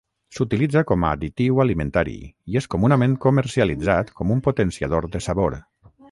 S'utilitza 0.35 0.81
com 0.91 1.03
a 1.07 1.11
additiu 1.17 1.59
alimentari 1.65 2.15
i 2.55 2.59
és 2.61 2.67
comunament 2.75 3.13
comercialitzat 3.25 4.09
com 4.21 4.33
un 4.37 4.41
potenciador 4.49 5.09
de 5.17 5.23
sabor. 5.27 5.59